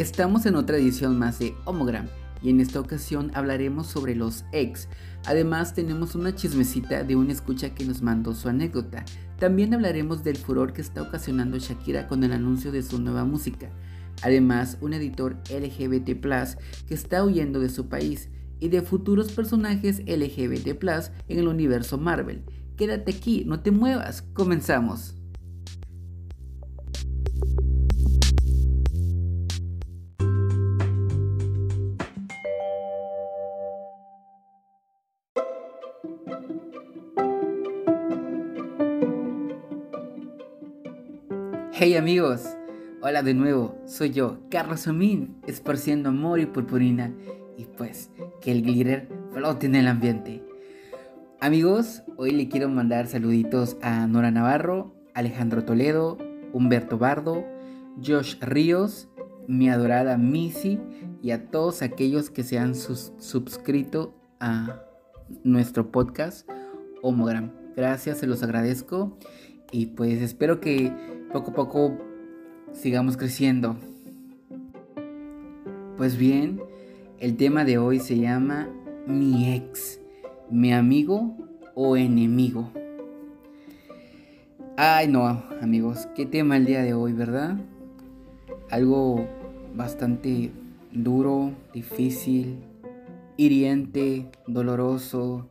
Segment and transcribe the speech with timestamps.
[0.00, 2.06] Estamos en otra edición más de Homogram
[2.40, 4.88] y en esta ocasión hablaremos sobre los ex.
[5.26, 9.04] Además tenemos una chismecita de una escucha que nos mandó su anécdota.
[9.38, 13.68] También hablaremos del furor que está ocasionando Shakira con el anuncio de su nueva música.
[14.22, 16.18] Además, un editor LGBT
[16.88, 20.82] que está huyendo de su país y de futuros personajes LGBT
[21.28, 22.42] en el universo Marvel.
[22.78, 25.19] Quédate aquí, no te muevas, comenzamos.
[41.82, 42.42] Hey amigos,
[43.00, 47.10] hola de nuevo, soy yo, Carlos Omín, esparciendo amor y purpurina
[47.56, 48.10] y pues
[48.42, 50.44] que el glitter flote en el ambiente.
[51.40, 56.18] Amigos, hoy le quiero mandar saluditos a Nora Navarro, Alejandro Toledo,
[56.52, 57.46] Humberto Bardo,
[58.06, 59.08] Josh Ríos,
[59.48, 60.78] mi adorada Missy
[61.22, 64.82] y a todos aquellos que se han suscrito a
[65.44, 66.46] nuestro podcast
[67.00, 67.52] Homogram.
[67.74, 69.16] Gracias, se los agradezco
[69.72, 71.98] y pues espero que poco a poco
[72.72, 73.76] sigamos creciendo.
[75.96, 76.60] Pues bien,
[77.18, 78.68] el tema de hoy se llama
[79.06, 80.00] mi ex,
[80.50, 81.36] mi amigo
[81.74, 82.70] o enemigo.
[84.76, 87.58] Ay no, amigos, qué tema el día de hoy, ¿verdad?
[88.70, 89.26] Algo
[89.76, 90.50] bastante
[90.90, 92.58] duro, difícil,
[93.36, 95.46] hiriente, doloroso,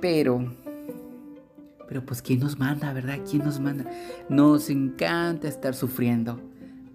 [0.00, 0.44] pero
[1.88, 3.18] pero pues ¿quién nos manda, verdad?
[3.28, 3.84] ¿Quién nos manda?
[4.28, 6.40] Nos encanta estar sufriendo.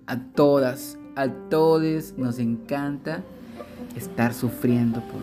[0.08, 3.24] A todas, a todos nos encanta
[3.96, 5.22] estar sufriendo por,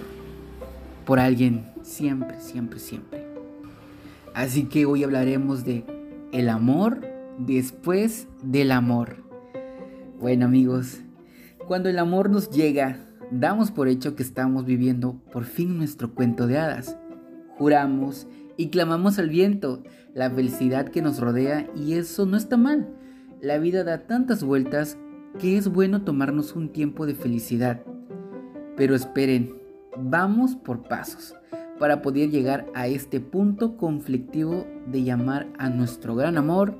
[1.04, 1.64] por alguien.
[1.82, 3.26] Siempre, siempre, siempre.
[4.34, 5.84] Así que hoy hablaremos de
[6.32, 7.00] el amor
[7.38, 9.16] después del amor.
[10.20, 11.00] Bueno amigos,
[11.66, 12.98] cuando el amor nos llega,
[13.30, 16.96] damos por hecho que estamos viviendo por fin nuestro cuento de hadas.
[17.58, 18.26] Juramos
[18.56, 19.82] y clamamos al viento,
[20.14, 22.88] la felicidad que nos rodea y eso no está mal.
[23.40, 24.98] La vida da tantas vueltas
[25.38, 27.82] que es bueno tomarnos un tiempo de felicidad.
[28.76, 29.54] Pero esperen,
[29.96, 31.34] vamos por pasos
[31.78, 36.78] para poder llegar a este punto conflictivo de llamar a nuestro gran amor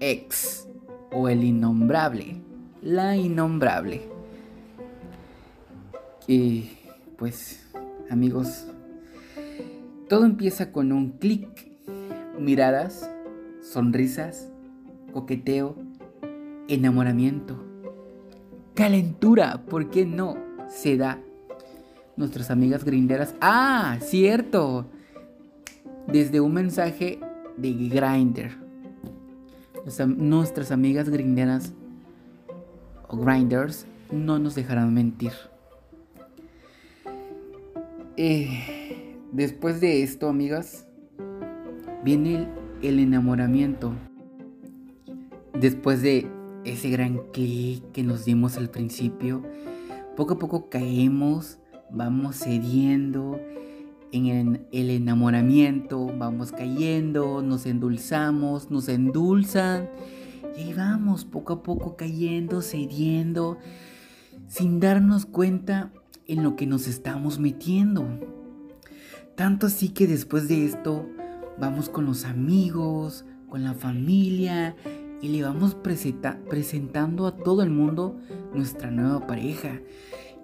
[0.00, 0.68] ex
[1.12, 2.40] o el innombrable,
[2.82, 4.02] la innombrable.
[6.26, 6.70] Y
[7.16, 7.64] pues
[8.10, 8.66] amigos,
[10.12, 11.72] todo empieza con un clic,
[12.38, 13.10] miradas,
[13.62, 14.52] sonrisas,
[15.10, 15.74] coqueteo,
[16.68, 17.56] enamoramiento,
[18.74, 20.36] calentura, ¿por qué no?
[20.68, 21.18] Se da.
[22.18, 24.84] Nuestras amigas grinderas, ah, cierto,
[26.06, 27.18] desde un mensaje
[27.56, 28.52] de Grinder.
[30.18, 31.72] Nuestras amigas grinderas
[33.08, 35.32] o grinders no nos dejarán mentir.
[38.18, 38.81] Eh,
[39.32, 40.86] Después de esto, amigas,
[42.04, 42.48] viene
[42.82, 43.94] el, enamoramiento.
[45.58, 46.30] Después de
[46.64, 49.42] ese gran clic que nos dimos al principio,
[50.16, 51.58] poco a poco caemos,
[51.90, 53.40] vamos cediendo
[54.12, 59.88] en el enamoramiento, vamos cayendo, nos endulzamos, nos endulzan
[60.58, 63.56] y ahí vamos poco a poco cayendo, cediendo,
[64.46, 65.90] sin darnos cuenta
[66.26, 68.06] en lo que nos estamos metiendo.
[69.36, 71.08] Tanto así que después de esto
[71.58, 74.76] vamos con los amigos, con la familia
[75.20, 78.18] y le vamos presentando a todo el mundo
[78.52, 79.80] nuestra nueva pareja.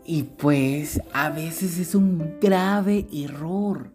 [0.05, 3.93] Y pues a veces es un grave error.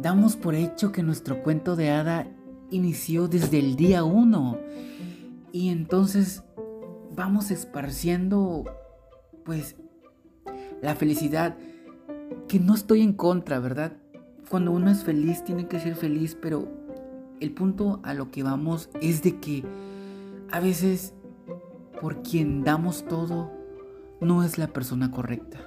[0.00, 2.26] Damos por hecho que nuestro cuento de hada
[2.70, 4.58] inició desde el día uno.
[5.52, 6.42] Y entonces
[7.14, 8.64] vamos esparciendo
[9.44, 9.76] pues
[10.82, 11.56] la felicidad
[12.48, 13.92] que no estoy en contra, ¿verdad?
[14.48, 16.68] Cuando uno es feliz tiene que ser feliz, pero
[17.40, 19.64] el punto a lo que vamos es de que
[20.50, 21.14] a veces
[22.00, 23.50] por quien damos todo
[24.20, 25.58] no es la persona correcta.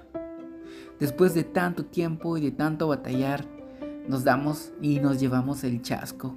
[1.00, 3.45] Después de tanto tiempo y de tanto batallar,
[4.07, 6.36] nos damos y nos llevamos el chasco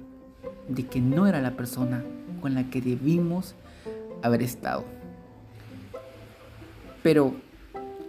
[0.67, 2.03] de que no era la persona
[2.41, 3.55] con la que debimos
[4.21, 4.83] haber estado.
[7.03, 7.33] Pero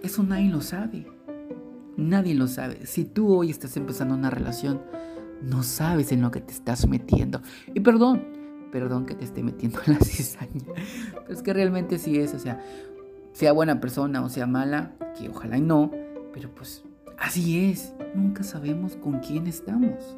[0.02, 1.17] eso nadie lo sabe.
[1.98, 2.86] Nadie lo sabe.
[2.86, 4.80] Si tú hoy estás empezando una relación,
[5.42, 7.42] no sabes en lo que te estás metiendo.
[7.74, 8.22] Y perdón,
[8.70, 10.64] perdón que te esté metiendo en la cizaña.
[11.12, 12.64] Pero es que realmente sí es, o sea,
[13.32, 15.90] sea buena persona o sea mala, que ojalá y no,
[16.32, 16.84] pero pues
[17.18, 17.92] así es.
[18.14, 20.16] Nunca sabemos con quién estamos.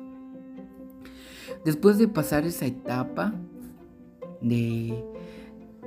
[1.64, 3.32] Después de pasar esa etapa
[4.42, 5.02] de,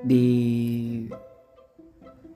[0.04, 1.08] de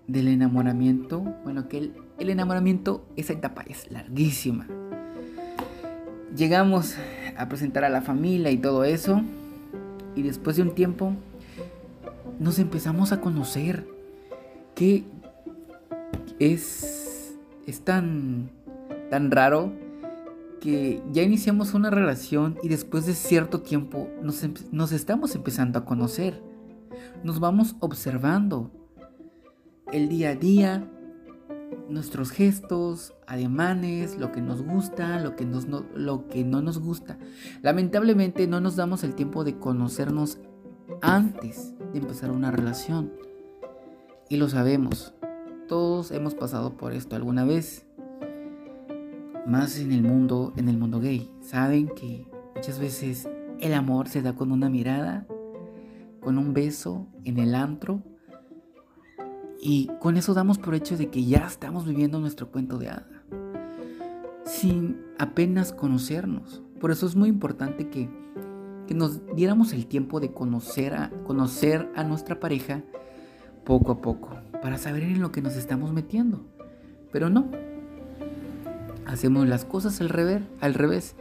[0.08, 4.68] del enamoramiento, bueno, que el, el enamoramiento, esa etapa es larguísima.
[6.36, 6.96] Llegamos
[7.38, 9.22] a presentar a la familia y todo eso,
[10.16, 11.14] y después de un tiempo
[12.40, 13.88] nos empezamos a conocer,
[14.76, 15.04] que
[16.40, 18.50] es, es tan,
[19.10, 19.72] tan raro
[20.60, 25.86] que ya iniciamos una relación y después de cierto tiempo nos, nos estamos empezando a
[25.86, 26.42] conocer.
[27.24, 28.72] Nos vamos observando
[29.92, 30.90] el día a día,
[31.90, 36.80] nuestros gestos, ademanes, lo que nos gusta, lo que, nos, no, lo que no nos
[36.80, 37.18] gusta.
[37.62, 40.40] Lamentablemente no nos damos el tiempo de conocernos
[41.02, 43.14] antes de empezar una relación.
[44.30, 45.14] Y lo sabemos,
[45.68, 47.86] todos hemos pasado por esto alguna vez.
[49.46, 51.32] Más en el mundo, en el mundo gay.
[51.40, 53.30] Saben que muchas veces
[53.62, 55.26] el amor se da con una mirada,
[56.20, 58.04] con un beso en el antro
[59.60, 63.08] y con eso damos por hecho de que ya estamos viviendo nuestro cuento de hada.
[64.46, 66.62] Sin apenas conocernos.
[66.80, 68.10] Por eso es muy importante que,
[68.88, 72.84] que nos diéramos el tiempo de conocer a, conocer a nuestra pareja
[73.66, 74.30] poco a poco.
[74.62, 76.46] Para saber en lo que nos estamos metiendo.
[77.12, 77.50] Pero no.
[79.06, 81.16] Hacemos las cosas al revés, al revés.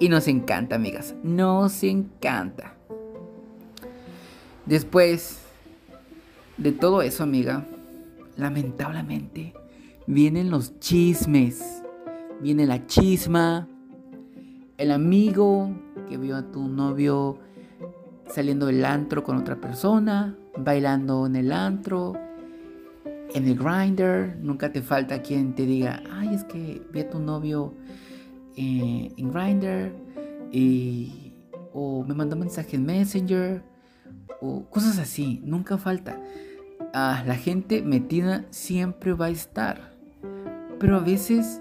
[0.00, 1.14] Y nos encanta, amigas.
[1.22, 2.74] Nos encanta.
[4.66, 5.38] Después
[6.58, 7.64] de todo eso, amiga,
[8.36, 9.54] lamentablemente,
[10.06, 11.82] vienen los chismes.
[12.40, 13.68] Viene la chisma.
[14.78, 15.70] El amigo
[16.08, 17.38] que vio a tu novio
[18.28, 22.14] saliendo del antro con otra persona, bailando en el antro,
[23.34, 24.36] en el grinder.
[24.40, 27.74] Nunca te falta quien te diga, ay, es que vi a tu novio
[28.56, 29.94] eh, en grinder
[30.52, 31.32] y
[31.72, 33.62] o me mandó mensaje en Messenger
[34.40, 35.40] o cosas así.
[35.44, 36.20] Nunca falta
[36.92, 39.92] la gente metida siempre va a estar.
[40.78, 41.60] Pero a veces,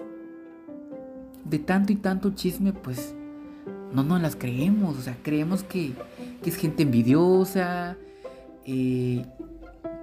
[1.44, 3.16] de tanto y tanto chisme, pues
[3.94, 4.98] no nos las creemos.
[4.98, 5.94] O sea, creemos que,
[6.44, 7.98] es gente envidiosa,
[8.66, 9.25] eh,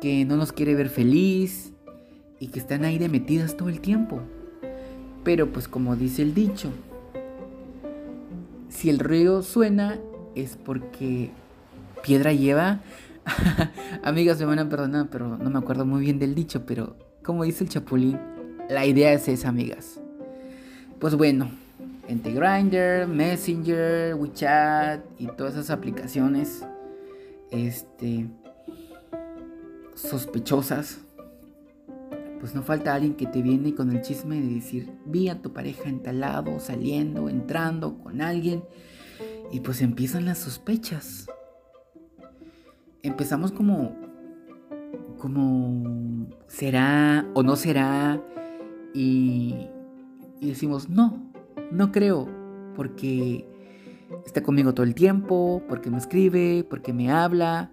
[0.01, 1.73] que no nos quiere ver feliz
[2.41, 4.21] y que están ahí de metidas todo el tiempo.
[5.23, 6.73] Pero pues como dice el dicho,
[8.69, 10.01] si el río suena
[10.35, 11.31] es porque
[12.03, 12.81] piedra lleva
[14.03, 17.45] Amigas, me van a perdonar, pero no me acuerdo muy bien del dicho, pero como
[17.45, 18.19] dice el Chapulín,
[18.69, 20.01] la idea es esa, amigas.
[20.99, 21.51] Pues bueno,
[22.09, 26.65] entre Grindr, Messenger, WeChat y todas esas aplicaciones
[27.51, 28.29] este
[29.95, 30.99] sospechosas,
[32.41, 35.53] pues no falta alguien que te viene con el chisme de decir, vi a tu
[35.53, 38.65] pareja entalado, saliendo, entrando con alguien,
[39.53, 41.27] y pues empiezan las sospechas
[43.03, 43.97] empezamos como,
[45.19, 48.23] como, ¿será o no será?
[48.95, 49.69] Y,
[50.41, 51.23] y decimos, no,
[51.71, 52.29] no creo,
[52.75, 53.47] porque
[54.27, 57.73] está conmigo todo el tiempo, porque me escribe, porque me habla,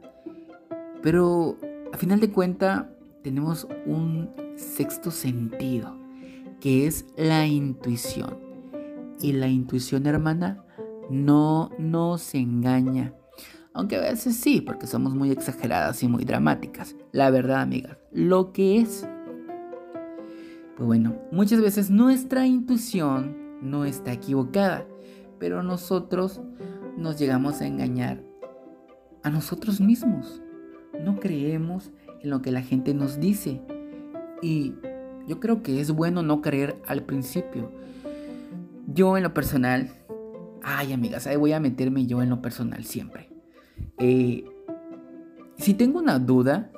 [1.02, 1.58] pero
[1.94, 2.90] a final de cuenta
[3.24, 5.96] tenemos un sexto sentido,
[6.60, 8.38] que es la intuición.
[9.22, 10.64] Y la intuición, hermana,
[11.10, 13.14] no nos engaña.
[13.80, 16.98] Aunque a veces sí, porque somos muy exageradas y muy dramáticas.
[17.14, 19.08] La verdad, amigas, lo que es.
[20.76, 24.86] Pues bueno, muchas veces nuestra intuición no está equivocada,
[25.40, 26.42] pero nosotros
[26.98, 28.22] nos llegamos a engañar
[29.24, 30.42] a nosotros mismos.
[31.02, 31.90] No creemos
[32.22, 33.62] en lo que la gente nos dice.
[34.42, 34.74] Y
[35.26, 37.72] yo creo que es bueno no creer al principio.
[38.88, 39.90] Yo en lo personal,
[40.64, 43.39] ay amigas, ahí voy a meterme yo en lo personal siempre.
[44.00, 44.46] Eh,
[45.58, 46.72] si tengo una duda,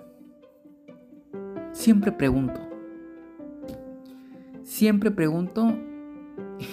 [1.72, 2.60] siempre pregunto.
[4.64, 5.76] Siempre pregunto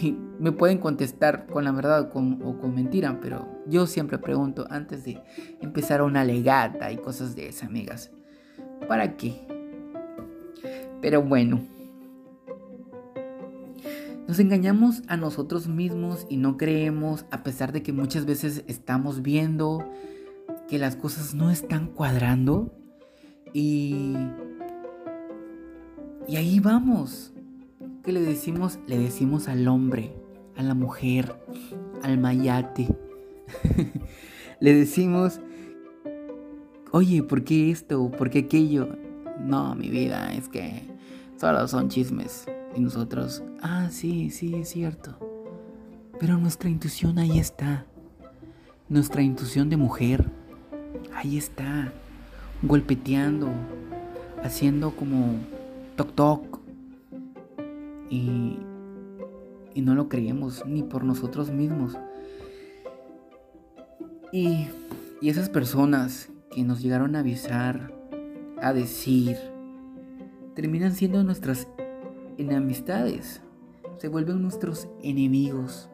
[0.01, 5.05] y me pueden contestar con la verdad o con, mentira, pero yo siempre pregunto antes
[5.05, 5.21] de
[5.61, 8.11] empezar una legata y cosas de esas, amigas.
[8.87, 9.47] ¿Para qué?
[11.01, 11.61] Pero bueno.
[14.27, 19.23] Nos engañamos a nosotros mismos y no creemos, a pesar de que muchas veces estamos
[19.23, 19.89] viendo,
[20.69, 22.73] que las cosas no están cuadrando
[23.53, 24.15] y
[26.29, 27.33] y ahí vamos.
[28.05, 28.79] ¿Qué le decimos?
[28.87, 30.15] Le decimos al hombre,
[30.57, 31.35] a la mujer,
[32.03, 32.87] al mayate.
[34.61, 35.41] le decimos,
[36.93, 38.11] oye, ¿por qué esto?
[38.11, 38.95] ¿Por qué aquello?
[39.41, 40.83] No, mi vida, es que
[41.41, 42.47] solo son chismes.
[42.77, 45.19] Y nosotros, ah, sí, sí, es cierto.
[46.21, 47.87] Pero nuestra intuición ahí está.
[48.91, 50.31] Nuestra intuición de mujer,
[51.19, 51.93] ahí está,
[52.63, 53.49] golpeteando,
[54.45, 55.35] haciendo como
[55.97, 56.61] toc toc
[58.09, 58.57] y,
[59.75, 61.97] y no lo creemos ni por nosotros mismos.
[64.31, 64.69] Y,
[65.21, 67.93] y esas personas que nos llegaron a avisar,
[68.63, 69.37] a decir,
[70.55, 71.67] terminan siendo nuestras
[72.37, 73.41] enemistades,
[73.97, 75.91] se vuelven nuestros enemigos.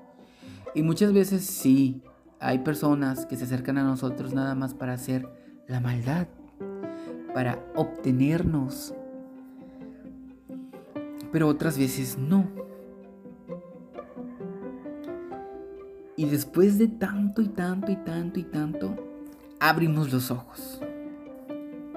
[0.74, 2.02] Y muchas veces sí,
[2.44, 5.26] hay personas que se acercan a nosotros nada más para hacer
[5.66, 6.26] la maldad,
[7.32, 8.94] para obtenernos.
[11.32, 12.46] Pero otras veces no.
[16.16, 18.94] Y después de tanto y tanto y tanto y tanto,
[19.58, 20.82] abrimos los ojos.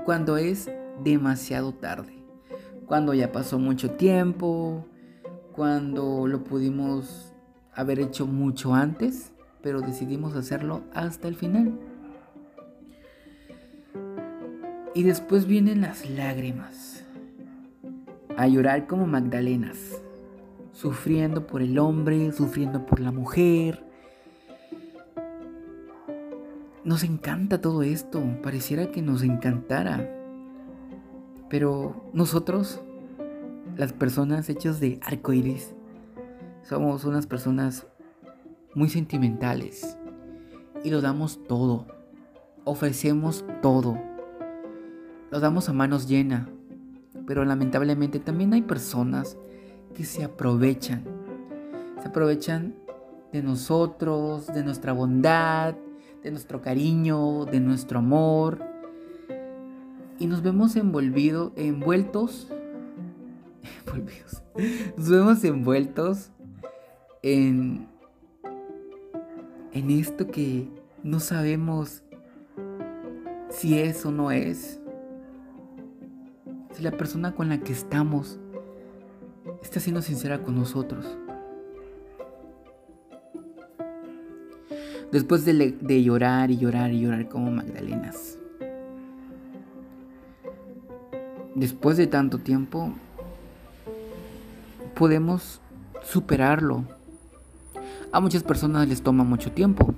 [0.06, 0.72] Cuando es
[1.04, 2.24] demasiado tarde.
[2.86, 4.88] Cuando ya pasó mucho tiempo.
[5.52, 7.34] Cuando lo pudimos
[7.76, 9.34] haber hecho mucho antes.
[9.62, 11.80] Pero decidimos hacerlo hasta el final.
[14.94, 17.04] Y después vienen las lágrimas.
[18.36, 20.02] A llorar como Magdalenas.
[20.72, 23.88] Sufriendo por el hombre, sufriendo por la mujer
[26.88, 30.10] nos encanta todo esto, pareciera que nos encantara.
[31.50, 32.80] Pero nosotros,
[33.76, 35.76] las personas hechas de arcoíris,
[36.64, 37.88] somos unas personas
[38.78, 39.98] muy sentimentales
[40.84, 41.88] y lo damos todo.
[42.64, 44.00] Ofrecemos todo.
[45.32, 46.48] Lo damos a manos llenas.
[47.26, 49.36] Pero lamentablemente también hay personas
[49.96, 51.04] que se aprovechan.
[52.04, 52.76] Se aprovechan
[53.34, 55.74] de nosotros, de nuestra bondad,
[56.22, 58.60] de nuestro cariño, de nuestro amor.
[60.20, 62.48] Y nos vemos envolvido, envueltos,
[63.88, 64.44] envolvidos,
[64.96, 66.32] nos vemos envueltos
[67.24, 67.88] en,
[69.74, 70.68] en esto que
[71.04, 72.04] no sabemos
[73.50, 74.80] si es o no es.
[76.74, 78.40] Si la persona con la que estamos
[79.62, 81.18] está siendo sincera con nosotros.
[85.12, 88.38] después de, llorar y llorar y llorar como Magdalenas.
[91.56, 92.94] Después de tanto tiempo,
[94.96, 95.62] podemos
[96.04, 96.86] superarlo.
[98.12, 99.94] A muchas personas les toma mucho tiempo.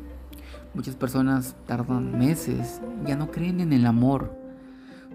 [0.73, 4.31] Muchas personas tardan meses, ya no creen en el amor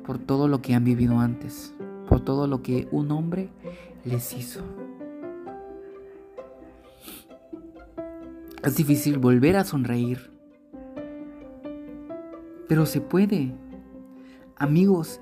[0.05, 1.75] por todo lo que han vivido antes,
[2.09, 3.51] por todo lo que un hombre
[4.05, 4.61] les hizo.
[8.63, 10.31] Es difícil volver a sonreír.
[12.69, 13.55] Pero se puede.
[14.57, 15.21] Amigos,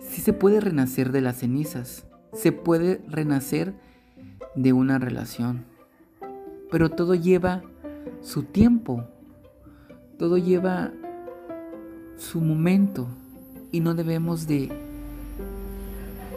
[0.00, 2.04] sí se puede renacer de las cenizas.
[2.32, 3.74] Se puede renacer
[4.54, 5.71] de una relación.
[6.72, 7.62] Pero todo lleva
[8.20, 9.04] su tiempo.
[10.18, 10.90] Todo lleva
[12.16, 13.06] su momento.
[13.70, 14.68] Y no debemos de,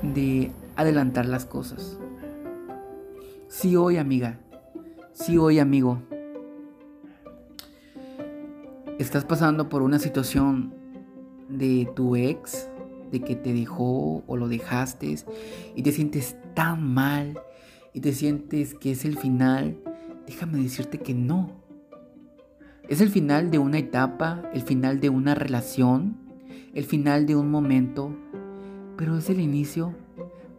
[0.03, 1.97] de adelantar las cosas.
[3.47, 4.39] Sí hoy, amiga.
[5.13, 5.99] Sí hoy, amigo
[8.99, 10.73] estás pasando por una situación
[11.49, 12.69] de tu ex,
[13.11, 15.15] de que te dejó o lo dejaste
[15.75, 17.39] y te sientes tan mal
[17.93, 19.77] y te sientes que es el final,
[20.25, 21.51] déjame decirte que no.
[22.87, 26.17] Es el final de una etapa, el final de una relación,
[26.73, 28.15] el final de un momento,
[28.97, 29.95] pero es el inicio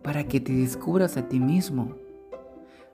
[0.02, 1.96] para que te descubras a ti mismo,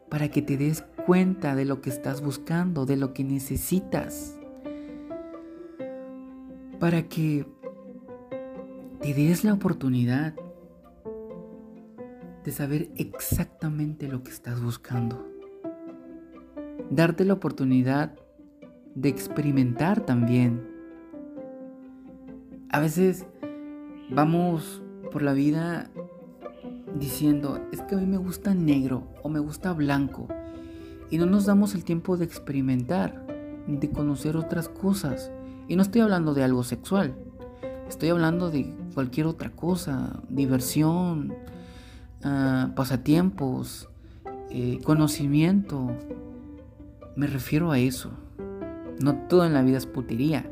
[0.09, 4.37] para que te des cuenta de lo que estás buscando, de lo que necesitas
[6.83, 7.47] para que
[9.01, 10.35] te des la oportunidad
[12.43, 15.32] de saber exactamente lo que estás buscando.
[16.93, 18.13] Darte la oportunidad
[18.95, 20.69] de experimentar también.
[22.69, 23.25] A veces
[24.11, 25.91] vamos por la vida
[26.95, 30.29] diciendo, es que a mí me gusta negro o me gusta blanco.
[31.09, 33.25] Y no nos damos el tiempo de experimentar,
[33.67, 35.33] de conocer otras cosas.
[35.69, 37.15] Y no estoy hablando de algo sexual.
[37.89, 40.21] Estoy hablando de cualquier otra cosa.
[40.29, 41.33] Diversión,
[42.23, 43.89] ah, pasatiempos,
[44.51, 45.97] eh, conocimiento.
[47.17, 48.11] Me refiero a eso.
[49.03, 50.51] No todo en la vida es putería.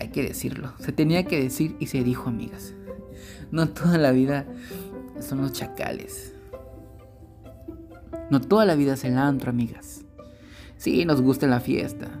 [0.00, 0.72] Hay que decirlo.
[0.78, 2.74] Se tenía que decir y se dijo, amigas.
[3.50, 4.46] No toda la vida
[5.20, 6.34] son los chacales.
[8.30, 10.04] No toda la vida es el antro, amigas.
[10.76, 12.20] Sí, nos gusta la fiesta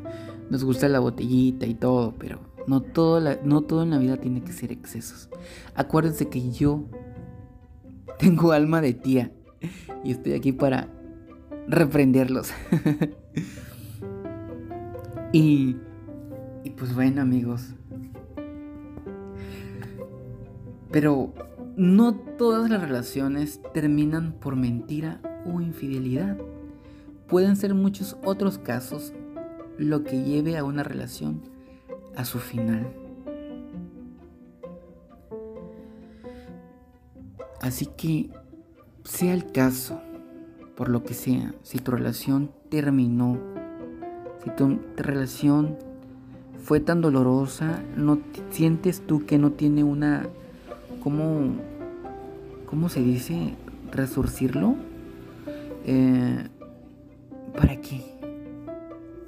[0.50, 4.42] nos gusta la botellita y todo, pero no todo, no todo en la vida tiene
[4.42, 5.28] que ser excesos.
[5.74, 6.84] Acuérdense que yo
[8.18, 9.32] tengo alma de tía
[10.02, 10.88] y estoy aquí para
[11.68, 12.52] reprenderlos.
[15.32, 15.76] y,
[16.64, 17.74] y pues bueno amigos.
[20.90, 21.32] Pero
[21.76, 26.38] no todas las relaciones terminan por mentira o infidelidad.
[27.26, 29.12] Pueden ser muchos otros casos
[29.76, 31.42] lo que lleve a una relación
[32.16, 32.92] a su final.
[37.60, 38.30] Así que,
[39.04, 40.00] sea el caso,
[40.76, 43.38] por lo que sea, si tu relación terminó,
[44.42, 45.76] si tu relación
[46.64, 48.18] fue tan dolorosa, ¿no
[48.50, 50.26] sientes tú que no tiene una,
[51.00, 51.54] cómo,
[52.66, 53.54] cómo se dice,
[53.92, 54.74] resurcirlo?
[55.86, 56.48] Eh,
[57.56, 58.02] ¿Para qué?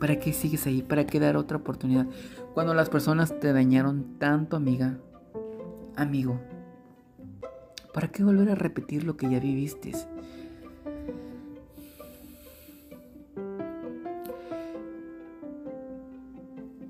[0.01, 0.83] ¿Para qué sigues ahí?
[0.83, 2.09] ¿Para qué dar otra oportunidad?
[2.53, 4.99] Cuando las personas te dañaron tanto, amiga,
[5.95, 6.41] amigo,
[7.95, 9.93] ¿para qué volver a repetir lo que ya viviste?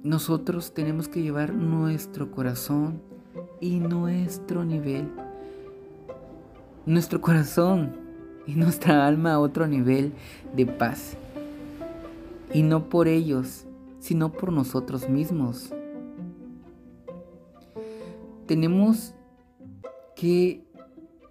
[0.06, 3.02] Nosotros tenemos que llevar nuestro corazón
[3.60, 5.08] y nuestro nivel,
[6.86, 7.96] nuestro corazón
[8.46, 10.12] y nuestra alma a otro nivel
[10.54, 11.16] de paz
[12.54, 13.66] y no por ellos,
[13.98, 15.74] sino por nosotros mismos.
[18.46, 19.12] Tenemos
[20.14, 20.62] que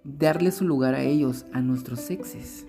[0.04, 2.66] darle su lugar a ellos, a nuestros exes.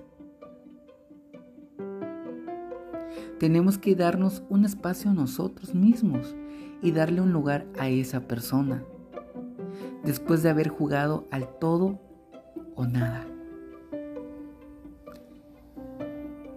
[3.40, 6.36] Tenemos que darnos un espacio a nosotros mismos
[6.82, 8.84] y darle un lugar a esa persona,
[10.04, 12.00] después de haber jugado al todo
[12.76, 13.26] o nada.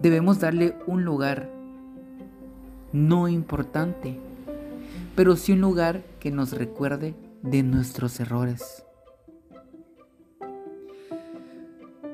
[0.01, 1.49] Debemos darle un lugar
[2.91, 4.17] no importante,
[5.15, 8.83] pero sí un lugar que nos recuerde de nuestros errores.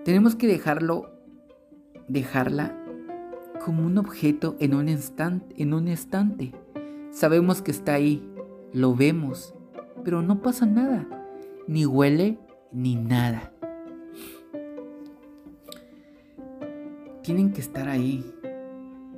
[0.03, 1.09] Tenemos que dejarlo,
[2.07, 2.86] dejarla
[3.67, 6.53] como un objeto en un instante, en un instante.
[7.11, 8.25] Sabemos que está ahí,
[8.71, 9.53] lo vemos,
[10.05, 11.05] pero no pasa nada,
[11.67, 12.39] ni huele
[12.71, 13.51] ni nada.
[17.23, 18.23] Tienen que estar ahí.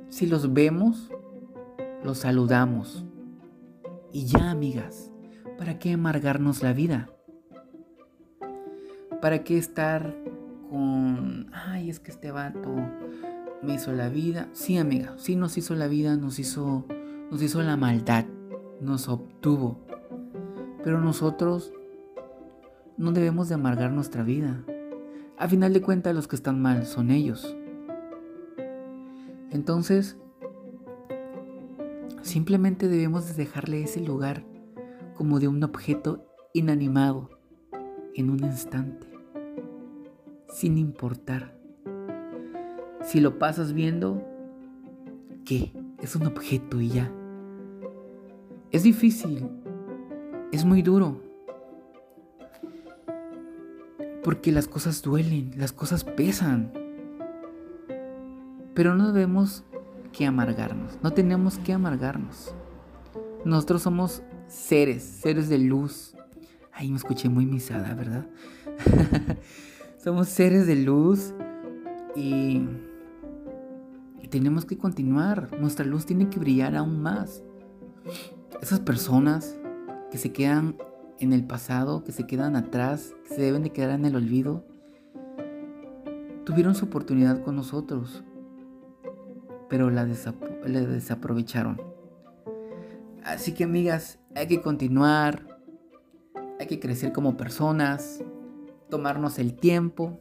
[0.08, 1.12] Si los vemos,
[2.02, 3.04] los saludamos.
[4.12, 5.12] Y ya, amigas,
[5.58, 7.08] ¿para qué amargarnos la vida?
[9.20, 10.12] ¿Para qué estar
[10.68, 12.74] con, ay, es que este vato
[13.62, 14.48] me hizo la vida?
[14.52, 16.86] Sí, amiga, sí nos hizo la vida, nos hizo,
[17.30, 18.24] nos hizo la maldad,
[18.80, 19.78] nos obtuvo.
[20.82, 21.72] Pero nosotros
[22.96, 24.64] no debemos de amargar nuestra vida.
[25.38, 27.56] A final de cuentas, los que están mal son ellos.
[29.50, 30.16] Entonces,
[32.22, 34.44] Simplemente debemos dejarle ese lugar
[35.14, 37.30] como de un objeto inanimado
[38.14, 39.08] en un instante,
[40.48, 41.59] sin importar.
[43.10, 44.24] Si lo pasas viendo,
[45.44, 45.72] ¿qué?
[46.00, 47.10] Es un objeto y ya.
[48.70, 49.50] Es difícil,
[50.52, 51.20] es muy duro,
[54.22, 56.72] porque las cosas duelen, las cosas pesan,
[58.74, 59.64] pero no debemos
[60.12, 62.54] que amargarnos, no tenemos que amargarnos.
[63.44, 66.14] Nosotros somos seres, seres de luz.
[66.72, 68.28] Ahí me escuché muy misada, ¿verdad?
[69.98, 71.34] somos seres de luz
[72.14, 72.62] y,
[74.30, 75.50] tenemos que continuar.
[75.60, 77.42] Nuestra luz tiene que brillar aún más.
[78.62, 79.58] Esas personas
[80.10, 80.76] que se quedan
[81.18, 84.64] en el pasado, que se quedan atrás, que se deben de quedar en el olvido,
[86.44, 88.24] tuvieron su oportunidad con nosotros
[89.70, 91.80] pero la, desaprovecharon.
[93.24, 95.46] Así que amigas, hay que continuar,
[96.58, 98.22] hay que crecer como personas,
[98.90, 100.18] tomarnos el tiempo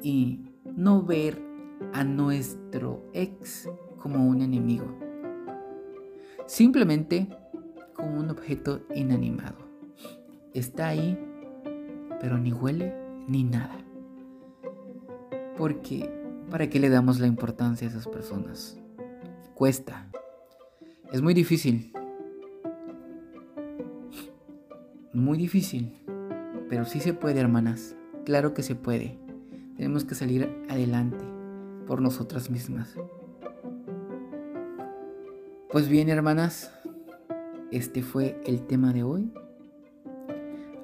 [0.00, 0.47] y
[0.78, 1.42] no ver
[1.92, 4.86] a nuestro ex como un enemigo,
[6.46, 7.26] simplemente
[7.94, 9.56] como un objeto inanimado.
[10.54, 11.18] Está ahí,
[12.20, 12.94] pero ni huele
[13.26, 13.76] ni nada.
[15.56, 16.08] Porque,
[16.48, 18.78] ¿para qué le damos la importancia a esas personas?
[19.54, 20.08] Cuesta.
[21.12, 21.92] Es muy difícil.
[25.12, 25.92] Muy difícil.
[26.68, 27.96] Pero sí se puede, hermanas.
[28.24, 29.27] Claro que se puede.
[29.78, 31.24] Tenemos que salir adelante
[31.86, 32.94] por nosotras mismas.
[35.70, 36.70] Pues bien, hermanas,
[37.70, 39.32] este fue el tema de hoy.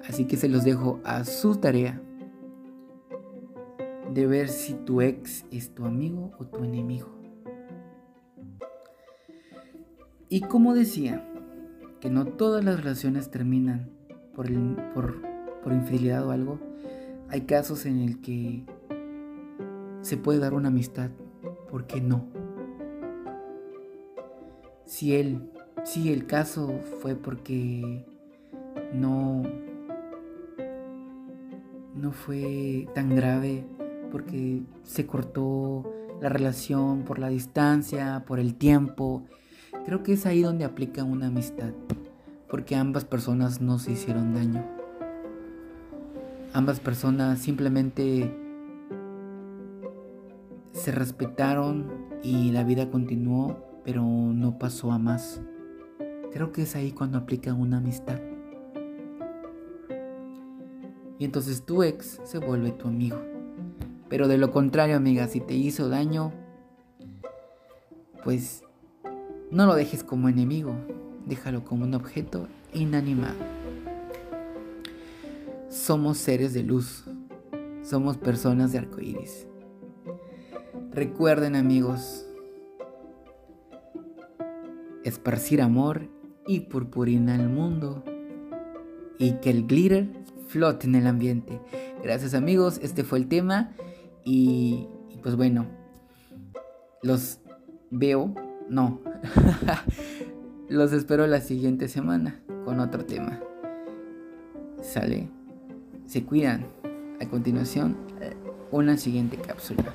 [0.09, 2.01] Así que se los dejo a su tarea
[4.13, 7.09] de ver si tu ex es tu amigo o tu enemigo.
[10.29, 11.29] Y como decía,
[12.01, 13.91] que no todas las relaciones terminan
[14.35, 14.47] por,
[14.93, 16.61] por, infidelidad o algo,
[17.29, 18.67] hay casos en el que
[20.05, 21.11] se puede dar una amistad,
[21.71, 22.27] ¿por qué no?
[24.85, 25.51] Si él,
[25.83, 28.05] si el caso fue porque
[28.93, 29.43] no
[31.95, 33.65] no fue tan grave
[34.13, 35.91] porque se cortó
[36.21, 39.25] la relación por la distancia, por el tiempo.
[39.87, 41.73] Creo que es ahí donde aplica una amistad,
[42.49, 44.63] porque ambas personas no se hicieron daño.
[46.53, 48.44] Ambas personas simplemente
[50.85, 51.87] se respetaron
[52.23, 55.41] y la vida continuó, pero no pasó a más.
[56.31, 58.21] Creo que es ahí cuando aplica una amistad.
[61.19, 63.17] Y entonces tu ex se vuelve tu amigo.
[64.11, 66.35] Pero de lo contrario, amiga, si te hizo daño,
[68.23, 68.63] pues
[69.51, 70.75] no lo dejes como enemigo,
[71.25, 73.39] déjalo como un objeto inanimado.
[75.71, 77.05] Somos seres de luz,
[77.83, 79.47] somos personas de arcoíris.
[80.95, 82.25] Recuerden, amigos,
[85.03, 86.09] esparcir amor
[86.47, 88.05] y purpurina al mundo
[89.19, 90.09] y que el glitter
[90.47, 91.61] flote en el ambiente.
[92.01, 93.73] Gracias amigos, este fue el tema
[94.25, 94.87] y,
[95.21, 95.67] pues bueno,
[97.03, 97.41] los
[97.91, 98.33] veo,
[98.69, 99.01] no,
[100.69, 103.41] los espero la siguiente semana con otro tema.
[104.81, 105.29] Sale,
[106.07, 106.67] se cuidan.
[107.21, 107.97] A continuación,
[108.71, 109.95] una siguiente cápsula.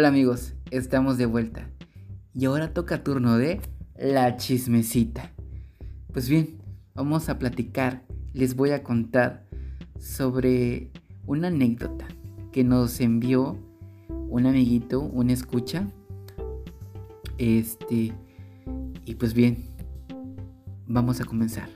[0.00, 1.68] Hola amigos, estamos de vuelta.
[2.34, 3.60] Y ahora toca turno de
[3.98, 5.30] la chismecita.
[6.10, 6.56] Pues bien,
[6.94, 9.46] vamos a platicar, les voy a contar
[9.98, 10.90] sobre
[11.26, 12.08] una anécdota
[12.50, 13.58] que nos envió
[14.08, 15.86] un amiguito, un escucha.
[17.36, 18.14] Este,
[19.04, 19.66] y pues bien,
[20.86, 21.68] vamos a comenzar.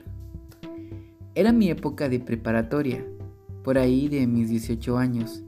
[1.35, 3.05] Era mi época de preparatoria,
[3.63, 5.43] por ahí de mis 18 años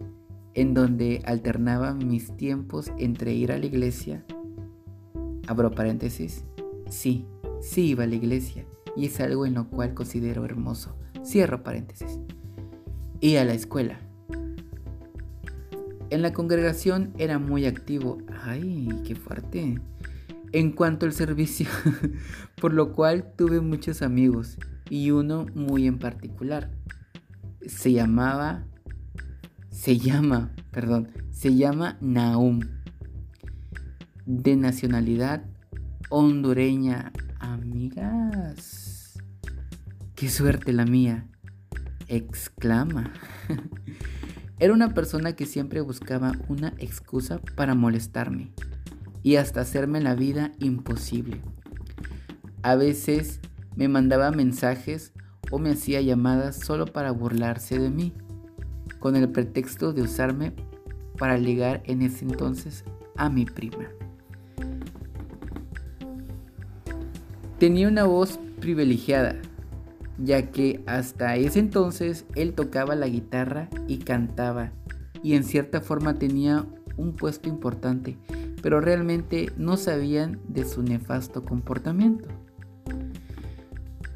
[0.57, 4.25] en donde alternaba mis tiempos entre ir a la iglesia,
[5.45, 6.45] abro paréntesis,
[6.89, 7.27] sí,
[7.61, 8.65] sí iba a la iglesia
[8.95, 12.19] y es algo en lo cual considero hermoso, cierro paréntesis,
[13.19, 13.99] y a la escuela.
[16.09, 19.79] En la congregación era muy activo, ay, qué fuerte,
[20.53, 21.67] en cuanto al servicio,
[22.59, 24.57] por lo cual tuve muchos amigos
[24.89, 26.71] y uno muy en particular.
[27.63, 28.65] Se llamaba
[29.77, 32.61] se llama, perdón, se llama Naum,
[34.25, 35.43] de nacionalidad
[36.09, 37.13] hondureña.
[37.39, 39.19] Amigas,
[40.15, 41.27] qué suerte la mía,
[42.07, 43.13] exclama.
[44.59, 48.53] Era una persona que siempre buscaba una excusa para molestarme
[49.21, 51.39] y hasta hacerme la vida imposible.
[52.63, 53.41] A veces
[53.75, 55.13] me mandaba mensajes
[55.51, 58.13] o me hacía llamadas solo para burlarse de mí
[58.99, 60.53] con el pretexto de usarme
[61.17, 62.83] para ligar en ese entonces
[63.15, 63.87] a mi prima.
[67.59, 69.35] Tenía una voz privilegiada,
[70.19, 74.71] ya que hasta ese entonces él tocaba la guitarra y cantaba,
[75.23, 76.65] y en cierta forma tenía
[76.97, 78.17] un puesto importante,
[78.61, 82.29] pero realmente no sabían de su nefasto comportamiento.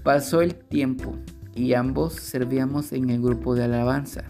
[0.03, 1.15] Pasó el tiempo
[1.55, 4.23] y ambos servíamos en el grupo de alabanza.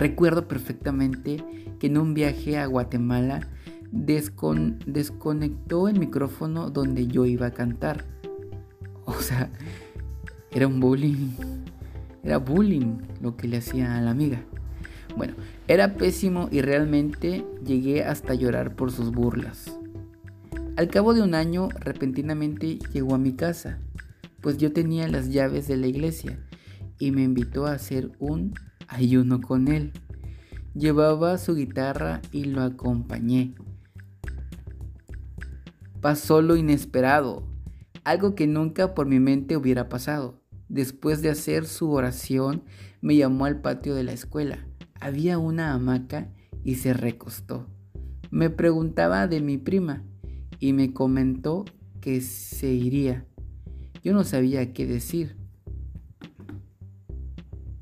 [0.00, 1.44] Recuerdo perfectamente
[1.78, 3.46] que en un viaje a Guatemala
[3.92, 8.06] desconectó el micrófono donde yo iba a cantar.
[9.04, 9.50] O sea,
[10.52, 11.32] era un bullying.
[12.22, 14.40] Era bullying lo que le hacía a la amiga.
[15.18, 15.34] Bueno,
[15.68, 19.78] era pésimo y realmente llegué hasta llorar por sus burlas.
[20.76, 23.80] Al cabo de un año, repentinamente llegó a mi casa,
[24.40, 26.38] pues yo tenía las llaves de la iglesia
[26.98, 28.54] y me invitó a hacer un
[28.90, 29.92] ayuno con él.
[30.74, 33.54] Llevaba su guitarra y lo acompañé.
[36.00, 37.46] Pasó lo inesperado,
[38.04, 40.40] algo que nunca por mi mente hubiera pasado.
[40.68, 42.64] Después de hacer su oración,
[43.00, 44.66] me llamó al patio de la escuela.
[45.00, 46.32] Había una hamaca
[46.64, 47.66] y se recostó.
[48.30, 50.04] Me preguntaba de mi prima
[50.58, 51.64] y me comentó
[52.00, 53.26] que se iría.
[54.02, 55.39] Yo no sabía qué decir.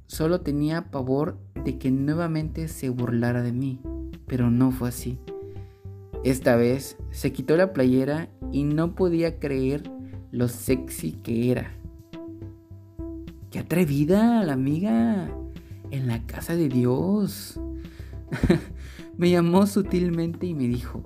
[0.09, 3.79] Solo tenía pavor de que nuevamente se burlara de mí,
[4.27, 5.18] pero no fue así.
[6.25, 9.83] Esta vez se quitó la playera y no podía creer
[10.33, 11.71] lo sexy que era.
[13.51, 15.31] ¡Qué atrevida la amiga!
[15.90, 17.61] En la casa de Dios.
[19.18, 21.03] me llamó sutilmente y me dijo,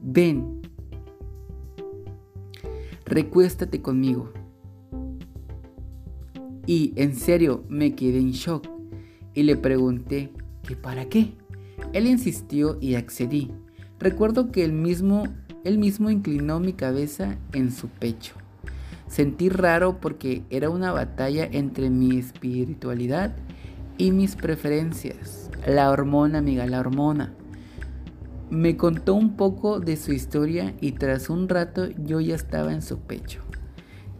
[0.00, 0.62] ven,
[3.06, 4.32] recuéstate conmigo.
[6.70, 8.68] Y en serio me quedé en shock
[9.34, 10.30] y le pregunté
[10.62, 11.34] que para qué.
[11.92, 13.50] Él insistió y accedí.
[13.98, 15.24] Recuerdo que él mismo,
[15.64, 18.34] él mismo inclinó mi cabeza en su pecho.
[19.08, 23.34] Sentí raro porque era una batalla entre mi espiritualidad
[23.98, 25.50] y mis preferencias.
[25.66, 27.34] La hormona, amiga, la hormona.
[28.48, 32.82] Me contó un poco de su historia y tras un rato yo ya estaba en
[32.82, 33.40] su pecho.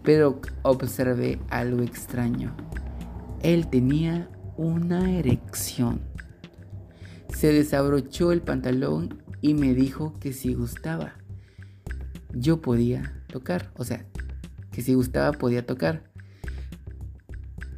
[0.03, 2.55] Pero observé algo extraño.
[3.43, 6.01] Él tenía una erección.
[7.35, 11.15] Se desabrochó el pantalón y me dijo que si gustaba,
[12.33, 13.71] yo podía tocar.
[13.77, 14.05] O sea,
[14.71, 16.11] que si gustaba podía tocar.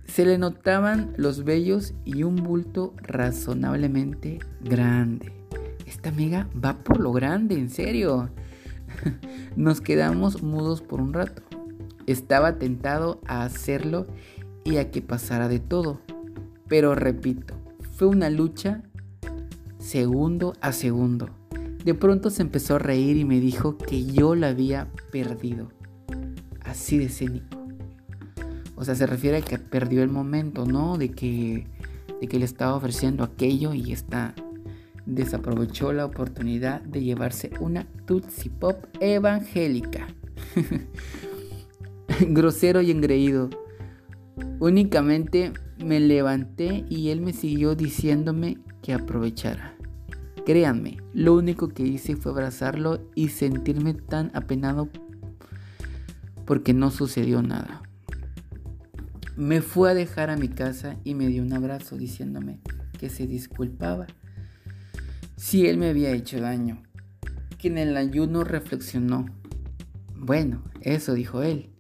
[0.07, 5.33] Se le notaban los vellos y un bulto razonablemente grande.
[5.87, 8.31] Esta amiga va por lo grande, en serio.
[9.57, 11.43] Nos quedamos mudos por un rato.
[12.07, 14.07] Estaba tentado a hacerlo
[14.65, 16.01] y a que pasara de todo.
[16.69, 17.55] Pero repito,
[17.97, 18.83] fue una lucha
[19.79, 21.31] segundo a segundo.
[21.85, 25.71] De pronto se empezó a reír y me dijo que yo la había perdido
[26.61, 27.59] así de cénico.
[28.77, 30.97] O sea, se refiere a que perdió el momento, ¿no?
[30.97, 31.67] De que,
[32.21, 34.35] de que le estaba ofreciendo aquello y está
[35.07, 40.09] desaprovechó la oportunidad de llevarse una Tootsie Pop evangélica.
[42.29, 43.51] Grosero y engreído.
[44.61, 45.53] Únicamente
[45.85, 49.77] me levanté y él me siguió diciéndome que aprovechara.
[50.45, 54.89] Créanme, lo único que hice fue abrazarlo y sentirme tan apenado
[56.47, 57.83] porque no sucedió nada.
[59.37, 62.61] Me fue a dejar a mi casa y me dio un abrazo diciéndome
[62.99, 64.07] que se disculpaba
[65.37, 66.83] si él me había hecho daño,
[67.59, 69.27] que en el ayuno reflexionó.
[70.17, 71.72] Bueno, eso dijo él.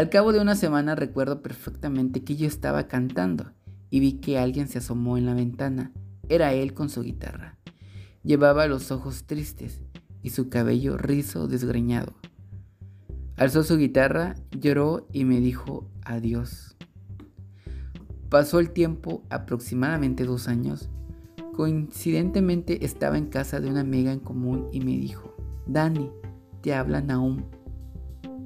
[0.00, 3.52] Al cabo de una semana recuerdo perfectamente que yo estaba cantando
[3.90, 5.92] y vi que alguien se asomó en la ventana.
[6.30, 7.58] Era él con su guitarra.
[8.22, 9.82] Llevaba los ojos tristes
[10.22, 12.14] y su cabello rizo desgreñado.
[13.36, 16.78] Alzó su guitarra, lloró y me dijo adiós.
[18.30, 20.88] Pasó el tiempo, aproximadamente dos años.
[21.54, 25.36] Coincidentemente estaba en casa de una amiga en común y me dijo,
[25.66, 26.10] Dani,
[26.62, 27.44] te habla Naum.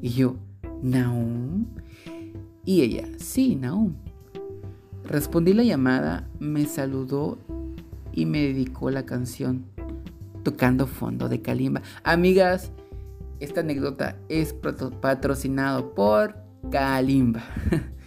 [0.02, 0.43] Y yo,
[0.84, 1.64] ¿Naum?
[2.66, 3.94] Y ella, sí, Naum.
[5.04, 7.38] Respondí la llamada, me saludó
[8.12, 9.64] y me dedicó la canción,
[10.42, 11.80] tocando fondo de Kalimba.
[12.02, 12.70] Amigas,
[13.40, 14.54] esta anécdota es
[15.00, 16.36] patrocinado por
[16.70, 17.42] Kalimba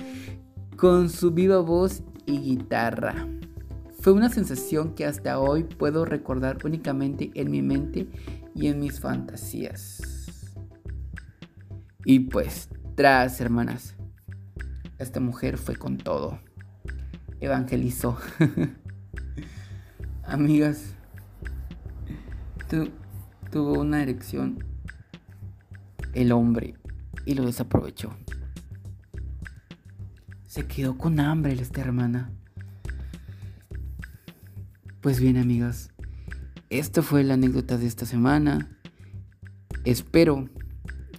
[0.78, 3.28] con su viva voz y guitarra.
[4.02, 8.08] Fue una sensación que hasta hoy puedo recordar únicamente en mi mente
[8.54, 10.18] y en mis fantasías.
[12.10, 13.94] Y pues, tras hermanas,
[14.98, 16.40] esta mujer fue con todo.
[17.42, 18.18] Evangelizó.
[20.24, 20.96] Amigas,
[23.52, 24.64] tuvo una erección
[26.14, 26.76] el hombre
[27.26, 28.16] y lo desaprovechó.
[30.46, 32.32] Se quedó con hambre esta hermana.
[35.02, 35.90] Pues bien amigos,
[36.70, 38.80] esta fue la anécdota de esta semana.
[39.84, 40.48] Espero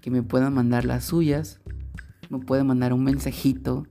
[0.08, 1.60] que me puedan mandar las suyas.
[2.30, 3.86] Me pueden mandar un mensajito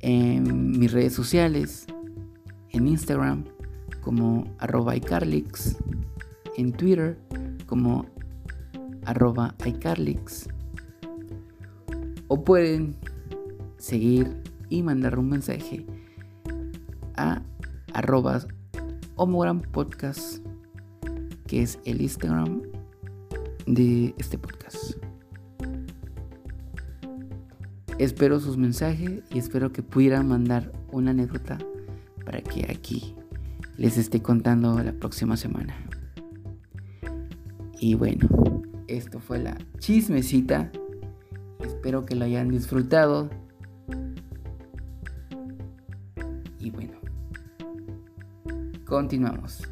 [0.00, 1.86] en mis redes sociales,
[2.68, 3.44] en Instagram
[4.02, 5.78] como arroba iCarlix,
[6.58, 7.18] en Twitter
[7.64, 8.04] como
[9.06, 10.50] arroba iCarlix.
[12.28, 12.94] O pueden
[13.78, 15.86] seguir y mandar un mensaje
[17.16, 17.40] a
[17.94, 18.46] arroba
[19.14, 20.44] Homogram Podcast,
[21.46, 22.60] que es el Instagram
[23.66, 24.95] de este podcast.
[27.98, 31.56] Espero sus mensajes y espero que pudieran mandar una anécdota
[32.26, 33.14] para que aquí
[33.78, 35.74] les esté contando la próxima semana.
[37.80, 38.28] Y bueno,
[38.86, 40.70] esto fue la chismecita.
[41.60, 43.30] Espero que lo hayan disfrutado.
[46.58, 46.98] Y bueno,
[48.84, 49.62] continuamos.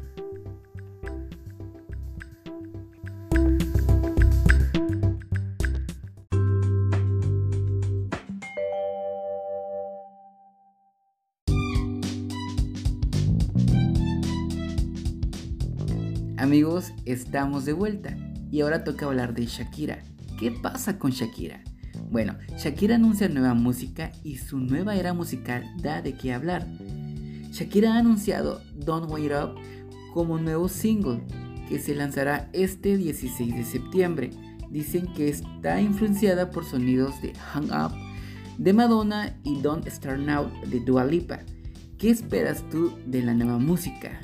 [17.05, 18.17] Estamos de vuelta.
[18.51, 20.03] Y ahora toca hablar de Shakira.
[20.39, 21.63] ¿Qué pasa con Shakira?
[22.11, 26.67] Bueno, Shakira anuncia nueva música y su nueva era musical da de qué hablar.
[27.51, 29.55] Shakira ha anunciado Don't Wait Up
[30.13, 31.21] como nuevo single
[31.69, 34.29] que se lanzará este 16 de septiembre.
[34.69, 37.93] Dicen que está influenciada por sonidos de Hang Up
[38.57, 41.39] de Madonna y Don't Start Now de Dua Lipa.
[41.97, 44.19] ¿Qué esperas tú de la nueva música?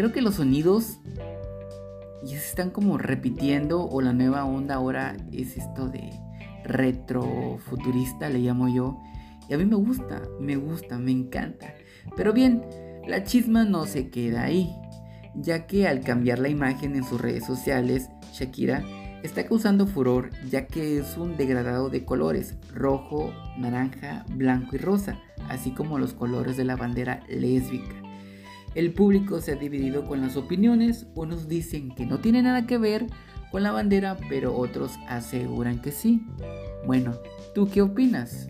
[0.00, 0.98] Creo que los sonidos
[2.22, 6.08] ya se están como repitiendo o la nueva onda ahora es esto de
[6.64, 8.98] retrofuturista, le llamo yo.
[9.46, 11.74] Y a mí me gusta, me gusta, me encanta.
[12.16, 12.64] Pero bien,
[13.06, 14.74] la chisma no se queda ahí,
[15.34, 18.82] ya que al cambiar la imagen en sus redes sociales, Shakira
[19.22, 25.20] está causando furor ya que es un degradado de colores, rojo, naranja, blanco y rosa,
[25.50, 27.99] así como los colores de la bandera lésbica.
[28.74, 32.78] El público se ha dividido con las opiniones, unos dicen que no tiene nada que
[32.78, 33.06] ver
[33.50, 36.22] con la bandera, pero otros aseguran que sí.
[36.86, 37.14] Bueno,
[37.54, 38.48] ¿tú qué opinas?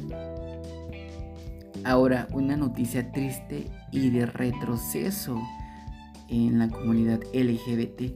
[1.85, 5.41] Ahora, una noticia triste y de retroceso
[6.29, 8.13] en la comunidad LGBT.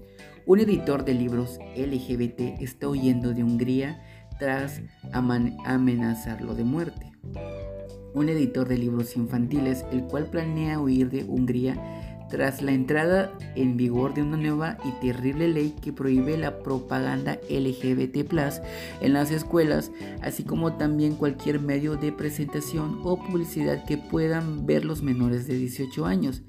[0.46, 4.02] Un editor de libros LGBT está huyendo de Hungría
[4.38, 7.12] tras amenazarlo de muerte.
[8.14, 11.76] Un editor de libros infantiles, el cual planea huir de Hungría
[12.34, 17.38] tras la entrada en vigor de una nueva y terrible ley que prohíbe la propaganda
[17.48, 18.16] LGBT
[19.00, 24.84] en las escuelas, así como también cualquier medio de presentación o publicidad que puedan ver
[24.84, 26.42] los menores de 18 años.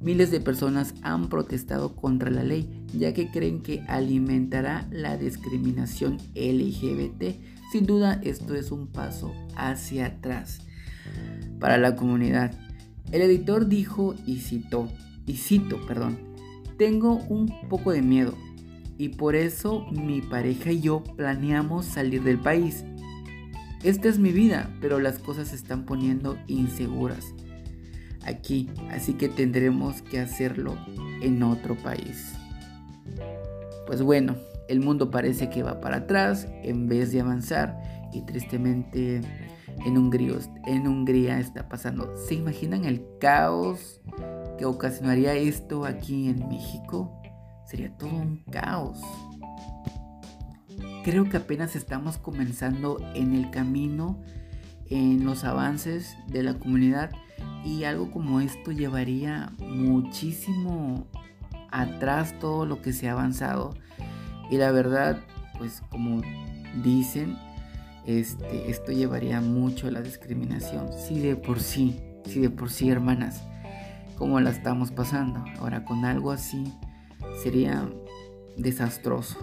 [0.00, 6.18] Miles de personas han protestado contra la ley, ya que creen que alimentará la discriminación
[6.34, 7.36] LGBT.
[7.70, 10.60] Sin duda, esto es un paso hacia atrás
[11.58, 12.52] para la comunidad.
[13.10, 14.88] El editor dijo y citó,
[15.26, 16.18] y cito, perdón,
[16.78, 18.34] tengo un poco de miedo
[18.98, 22.84] y por eso mi pareja y yo planeamos salir del país.
[23.82, 27.34] Esta es mi vida, pero las cosas se están poniendo inseguras
[28.24, 30.76] aquí, así que tendremos que hacerlo
[31.20, 32.34] en otro país.
[33.86, 34.36] Pues bueno,
[34.68, 37.80] el mundo parece que va para atrás en vez de avanzar
[38.12, 39.20] y tristemente
[39.84, 39.96] en
[40.86, 42.14] Hungría, está pasando.
[42.16, 44.00] ¿Se imaginan el caos
[44.58, 47.20] que ocasionaría esto aquí en México?
[47.66, 49.00] Sería todo un caos.
[51.04, 54.20] Creo que apenas estamos comenzando en el camino,
[54.88, 57.10] en los avances de la comunidad
[57.64, 61.06] y algo como esto llevaría muchísimo
[61.70, 63.74] atrás todo lo que se ha avanzado.
[64.50, 65.18] Y la verdad,
[65.58, 66.22] pues como
[66.84, 67.36] dicen,
[68.06, 70.88] este, esto llevaría mucho a la discriminación.
[70.92, 73.42] Sí de por sí, sí de por sí, hermanas,
[74.16, 75.44] como la estamos pasando.
[75.58, 76.64] Ahora con algo así
[77.42, 77.88] sería
[78.56, 79.38] desastroso.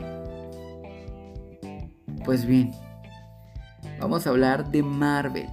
[2.25, 2.71] Pues bien,
[3.99, 5.47] vamos a hablar de Marvel.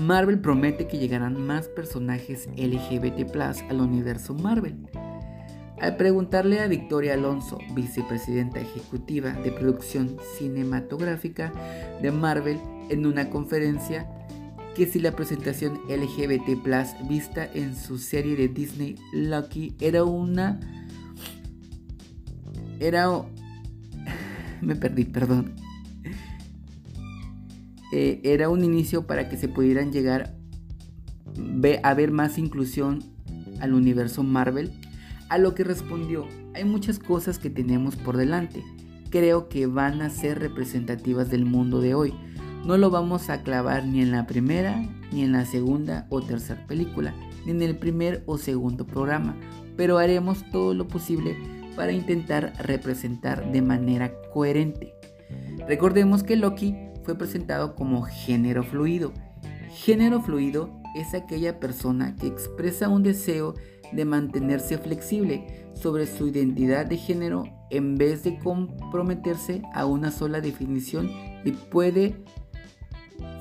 [0.00, 3.36] Marvel promete que llegarán más personajes LGBT
[3.68, 4.88] al universo Marvel.
[5.84, 11.52] Al preguntarle a Victoria Alonso, vicepresidenta ejecutiva de producción cinematográfica
[12.00, 14.08] de Marvel, en una conferencia,
[14.74, 16.66] que si la presentación LGBT
[17.06, 20.58] vista en su serie de Disney Lucky era una...
[22.80, 23.08] Era...
[24.62, 25.54] Me perdí, perdón.
[27.92, 30.34] Eh, era un inicio para que se pudieran llegar
[31.82, 33.04] a ver más inclusión
[33.60, 34.72] al universo Marvel,
[35.34, 38.62] a lo que respondió, hay muchas cosas que tenemos por delante,
[39.10, 42.14] creo que van a ser representativas del mundo de hoy,
[42.64, 46.64] no lo vamos a clavar ni en la primera, ni en la segunda o tercera
[46.68, 49.36] película, ni en el primer o segundo programa,
[49.76, 51.36] pero haremos todo lo posible
[51.74, 54.94] para intentar representar de manera coherente.
[55.66, 59.12] Recordemos que Loki fue presentado como género fluido.
[59.72, 63.56] Género fluido es aquella persona que expresa un deseo
[63.94, 70.40] de mantenerse flexible sobre su identidad de género en vez de comprometerse a una sola
[70.40, 71.10] definición
[71.44, 72.14] y puede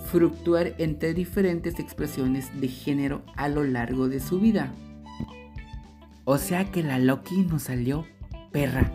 [0.06, 4.74] fluctuar entre diferentes expresiones de género a lo largo de su vida.
[6.26, 8.06] O sea que la Loki nos salió
[8.52, 8.92] perra,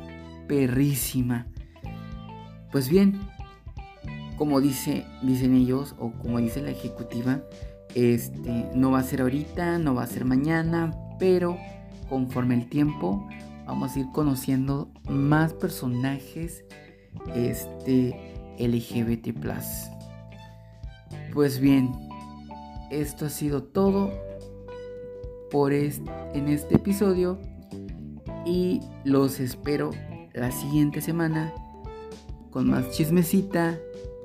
[0.46, 1.46] perrísima.
[2.70, 3.20] Pues bien,
[4.36, 7.42] como dice, dicen ellos o como dice la ejecutiva,
[7.94, 11.58] este, no va a ser ahorita, no va a ser mañana, pero
[12.08, 13.26] conforme el tiempo
[13.66, 16.64] vamos a ir conociendo más personajes
[17.34, 18.16] este,
[18.58, 19.34] LGBT+.
[21.32, 21.92] Pues bien,
[22.90, 24.10] esto ha sido todo
[25.50, 27.38] por en este episodio
[28.44, 29.90] y los espero
[30.34, 31.52] la siguiente semana
[32.50, 33.78] con más chismecita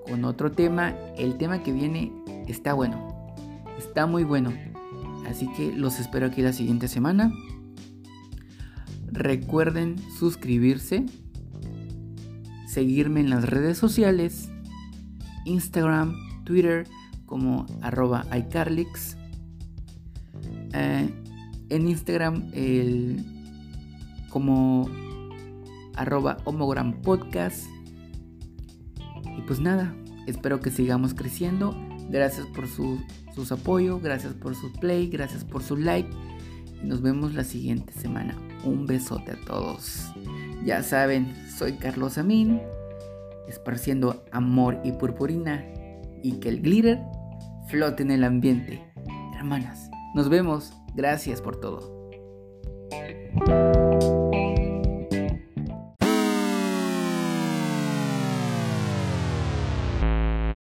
[0.07, 0.95] con otro tema.
[1.17, 2.11] El tema que viene
[2.47, 3.35] está bueno.
[3.77, 4.53] Está muy bueno.
[5.27, 7.31] Así que los espero aquí la siguiente semana.
[9.07, 11.05] Recuerden suscribirse,
[12.67, 14.49] seguirme en las redes sociales,
[15.45, 16.87] Instagram, Twitter,
[17.25, 19.17] como arroba iCarlix.
[20.73, 21.09] Eh,
[21.69, 23.23] en Instagram el,
[24.29, 24.89] como
[25.95, 26.37] arroba.
[29.37, 29.95] Y pues nada,
[30.27, 31.75] espero que sigamos creciendo.
[32.09, 32.99] Gracias por su,
[33.51, 36.09] apoyo, gracias por su play, gracias por su like.
[36.81, 38.37] Y nos vemos la siguiente semana.
[38.63, 40.11] Un besote a todos.
[40.63, 42.61] Ya saben, soy Carlos Amin,
[43.47, 45.65] esparciendo amor y purpurina
[46.21, 46.99] y que el glitter
[47.67, 48.81] flote en el ambiente.
[49.35, 50.73] Hermanas, nos vemos.
[50.95, 52.09] Gracias por todo.